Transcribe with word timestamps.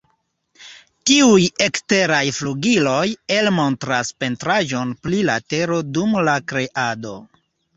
Tiuj 1.09 1.41
eksteraj 1.65 2.21
flugiloj, 2.39 3.03
elmontras 3.35 4.11
pentraĵon 4.25 4.97
pri 5.05 5.23
la 5.29 5.37
tero 5.55 5.79
dum 5.99 6.17
la 6.31 6.39
Kreado. 6.53 7.17